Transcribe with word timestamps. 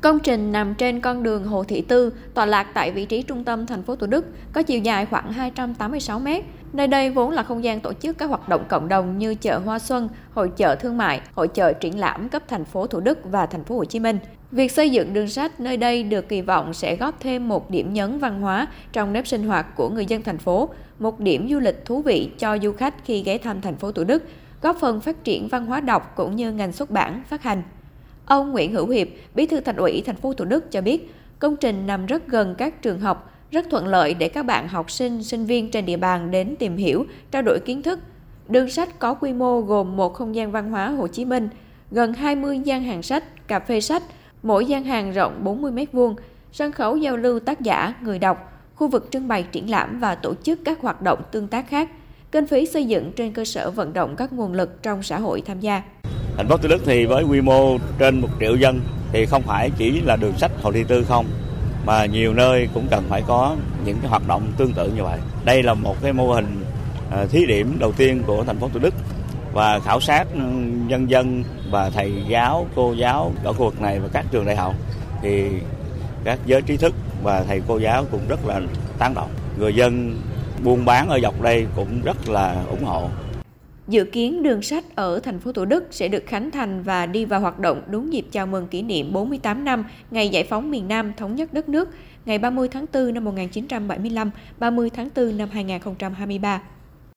Công 0.00 0.18
trình 0.20 0.52
nằm 0.52 0.74
trên 0.74 1.00
con 1.00 1.22
đường 1.22 1.44
Hồ 1.44 1.64
Thị 1.64 1.80
Tư, 1.80 2.12
tọa 2.34 2.46
lạc 2.46 2.66
tại 2.74 2.92
vị 2.92 3.04
trí 3.04 3.22
trung 3.22 3.44
tâm 3.44 3.66
thành 3.66 3.82
phố 3.82 3.96
Thủ 3.96 4.06
Đức, 4.06 4.26
có 4.52 4.62
chiều 4.62 4.78
dài 4.78 5.06
khoảng 5.06 5.32
286 5.32 6.18
m. 6.18 6.26
Nơi 6.72 6.86
đây 6.86 7.10
vốn 7.10 7.30
là 7.30 7.42
không 7.42 7.64
gian 7.64 7.80
tổ 7.80 7.92
chức 7.92 8.18
các 8.18 8.26
hoạt 8.26 8.48
động 8.48 8.64
cộng 8.68 8.88
đồng 8.88 9.18
như 9.18 9.34
chợ 9.34 9.58
Hoa 9.58 9.78
Xuân, 9.78 10.08
hội 10.34 10.50
chợ 10.56 10.74
thương 10.74 10.96
mại, 10.96 11.20
hội 11.34 11.48
chợ 11.48 11.72
triển 11.72 11.98
lãm 11.98 12.28
cấp 12.28 12.42
thành 12.48 12.64
phố 12.64 12.86
Thủ 12.86 13.00
Đức 13.00 13.18
và 13.24 13.46
thành 13.46 13.64
phố 13.64 13.76
Hồ 13.76 13.84
Chí 13.84 14.00
Minh. 14.00 14.18
Việc 14.50 14.72
xây 14.72 14.90
dựng 14.90 15.12
đường 15.12 15.28
sách 15.28 15.60
nơi 15.60 15.76
đây 15.76 16.02
được 16.02 16.28
kỳ 16.28 16.40
vọng 16.40 16.74
sẽ 16.74 16.96
góp 16.96 17.20
thêm 17.20 17.48
một 17.48 17.70
điểm 17.70 17.92
nhấn 17.92 18.18
văn 18.18 18.40
hóa 18.40 18.66
trong 18.92 19.12
nếp 19.12 19.26
sinh 19.26 19.46
hoạt 19.46 19.76
của 19.76 19.88
người 19.88 20.06
dân 20.06 20.22
thành 20.22 20.38
phố, 20.38 20.68
một 20.98 21.20
điểm 21.20 21.48
du 21.50 21.58
lịch 21.58 21.84
thú 21.84 22.02
vị 22.02 22.30
cho 22.38 22.58
du 22.58 22.72
khách 22.72 22.94
khi 23.04 23.22
ghé 23.22 23.38
thăm 23.38 23.60
thành 23.60 23.76
phố 23.76 23.92
Thủ 23.92 24.04
Đức, 24.04 24.22
góp 24.62 24.76
phần 24.80 25.00
phát 25.00 25.24
triển 25.24 25.48
văn 25.48 25.66
hóa 25.66 25.80
đọc 25.80 26.12
cũng 26.16 26.36
như 26.36 26.52
ngành 26.52 26.72
xuất 26.72 26.90
bản, 26.90 27.22
phát 27.28 27.42
hành. 27.42 27.62
Ông 28.30 28.52
Nguyễn 28.52 28.72
Hữu 28.72 28.88
Hiệp, 28.88 29.08
Bí 29.34 29.46
thư 29.46 29.60
Thành 29.60 29.76
ủy 29.76 30.02
thành 30.06 30.16
phố 30.16 30.32
Thủ 30.32 30.44
Đức 30.44 30.70
cho 30.70 30.80
biết, 30.80 31.14
công 31.38 31.56
trình 31.56 31.86
nằm 31.86 32.06
rất 32.06 32.28
gần 32.28 32.54
các 32.58 32.82
trường 32.82 33.00
học, 33.00 33.32
rất 33.50 33.66
thuận 33.70 33.86
lợi 33.86 34.14
để 34.14 34.28
các 34.28 34.42
bạn 34.42 34.68
học 34.68 34.90
sinh, 34.90 35.22
sinh 35.22 35.46
viên 35.46 35.70
trên 35.70 35.86
địa 35.86 35.96
bàn 35.96 36.30
đến 36.30 36.56
tìm 36.58 36.76
hiểu, 36.76 37.06
trao 37.30 37.42
đổi 37.42 37.58
kiến 37.64 37.82
thức. 37.82 37.98
Đường 38.48 38.70
sách 38.70 38.98
có 38.98 39.14
quy 39.14 39.32
mô 39.32 39.60
gồm 39.60 39.96
một 39.96 40.14
không 40.14 40.34
gian 40.34 40.52
văn 40.52 40.70
hóa 40.70 40.88
Hồ 40.88 41.06
Chí 41.08 41.24
Minh, 41.24 41.48
gần 41.90 42.12
20 42.12 42.58
gian 42.58 42.82
hàng 42.82 43.02
sách, 43.02 43.48
cà 43.48 43.60
phê 43.60 43.80
sách, 43.80 44.02
mỗi 44.42 44.66
gian 44.66 44.84
hàng 44.84 45.12
rộng 45.12 45.44
40 45.44 45.72
m2, 45.72 46.14
sân 46.52 46.72
khấu 46.72 46.96
giao 46.96 47.16
lưu 47.16 47.40
tác 47.40 47.60
giả, 47.60 47.94
người 48.02 48.18
đọc, 48.18 48.52
khu 48.74 48.88
vực 48.88 49.08
trưng 49.10 49.28
bày 49.28 49.42
triển 49.42 49.70
lãm 49.70 50.00
và 50.00 50.14
tổ 50.14 50.34
chức 50.34 50.58
các 50.64 50.80
hoạt 50.80 51.02
động 51.02 51.22
tương 51.32 51.48
tác 51.48 51.68
khác. 51.68 51.90
Kinh 52.32 52.46
phí 52.46 52.66
xây 52.66 52.84
dựng 52.84 53.12
trên 53.16 53.32
cơ 53.32 53.44
sở 53.44 53.70
vận 53.70 53.92
động 53.92 54.16
các 54.16 54.32
nguồn 54.32 54.52
lực 54.52 54.82
trong 54.82 55.02
xã 55.02 55.18
hội 55.18 55.42
tham 55.46 55.60
gia. 55.60 55.82
Thành 56.40 56.48
phố 56.48 56.56
Thủ 56.56 56.68
Đức 56.68 56.82
thì 56.86 57.06
với 57.06 57.24
quy 57.24 57.40
mô 57.40 57.78
trên 57.98 58.20
một 58.20 58.28
triệu 58.40 58.56
dân 58.56 58.80
thì 59.12 59.26
không 59.26 59.42
phải 59.42 59.70
chỉ 59.76 60.00
là 60.00 60.16
đường 60.16 60.38
sách 60.38 60.50
Hồ 60.62 60.72
Thị 60.72 60.84
Tư 60.88 61.04
không 61.04 61.26
mà 61.84 62.06
nhiều 62.06 62.34
nơi 62.34 62.68
cũng 62.74 62.86
cần 62.90 63.04
phải 63.08 63.22
có 63.26 63.56
những 63.84 63.98
cái 64.00 64.10
hoạt 64.10 64.28
động 64.28 64.42
tương 64.56 64.72
tự 64.72 64.90
như 64.90 65.02
vậy. 65.02 65.18
Đây 65.44 65.62
là 65.62 65.74
một 65.74 65.96
cái 66.02 66.12
mô 66.12 66.32
hình 66.32 66.64
à, 67.10 67.24
thí 67.30 67.46
điểm 67.46 67.76
đầu 67.80 67.92
tiên 67.92 68.22
của 68.26 68.44
thành 68.44 68.58
phố 68.58 68.68
Thủ 68.68 68.78
Đức 68.78 68.94
và 69.52 69.80
khảo 69.80 70.00
sát 70.00 70.26
ừ, 70.34 70.40
nhân 70.86 71.10
dân 71.10 71.44
và 71.70 71.90
thầy 71.90 72.12
giáo, 72.28 72.66
cô 72.74 72.92
giáo 72.92 73.32
ở 73.44 73.52
khu 73.52 73.64
vực 73.64 73.80
này 73.80 74.00
và 74.00 74.08
các 74.12 74.26
trường 74.30 74.46
đại 74.46 74.56
học 74.56 74.74
thì 75.22 75.44
các 76.24 76.38
giới 76.46 76.62
trí 76.62 76.76
thức 76.76 76.94
và 77.22 77.42
thầy 77.42 77.62
cô 77.68 77.78
giáo 77.78 78.04
cũng 78.10 78.28
rất 78.28 78.46
là 78.46 78.60
tán 78.98 79.14
động. 79.14 79.30
Người 79.58 79.74
dân 79.74 80.20
buôn 80.62 80.84
bán 80.84 81.08
ở 81.08 81.20
dọc 81.22 81.40
đây 81.40 81.66
cũng 81.76 82.00
rất 82.04 82.28
là 82.28 82.56
ủng 82.70 82.84
hộ. 82.84 83.08
Dự 83.90 84.04
kiến 84.04 84.42
đường 84.42 84.62
sách 84.62 84.84
ở 84.94 85.20
thành 85.20 85.38
phố 85.38 85.52
Thủ 85.52 85.64
Đức 85.64 85.84
sẽ 85.90 86.08
được 86.08 86.26
khánh 86.26 86.50
thành 86.50 86.82
và 86.82 87.06
đi 87.06 87.24
vào 87.24 87.40
hoạt 87.40 87.58
động 87.58 87.82
đúng 87.90 88.12
dịp 88.12 88.26
chào 88.30 88.46
mừng 88.46 88.66
kỷ 88.66 88.82
niệm 88.82 89.12
48 89.12 89.64
năm 89.64 89.84
ngày 90.10 90.28
giải 90.28 90.44
phóng 90.44 90.70
miền 90.70 90.88
Nam 90.88 91.12
thống 91.16 91.36
nhất 91.36 91.54
đất 91.54 91.68
nước, 91.68 91.88
ngày 92.24 92.38
30 92.38 92.68
tháng 92.68 92.86
4 92.92 93.14
năm 93.14 93.24
1975, 93.24 94.30
30 94.58 94.90
tháng 94.90 95.08
4 95.16 95.38
năm 95.38 95.48
2023. 95.52 96.62